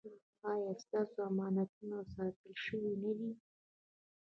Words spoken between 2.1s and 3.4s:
ساتل شوي نه دي؟